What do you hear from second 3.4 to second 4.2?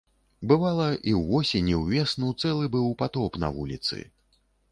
на вуліцы.